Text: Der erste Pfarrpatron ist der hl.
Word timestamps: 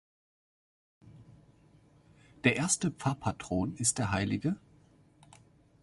Der 2.43 2.55
erste 2.55 2.89
Pfarrpatron 2.89 3.75
ist 3.75 3.99
der 3.99 4.11
hl. 4.11 4.57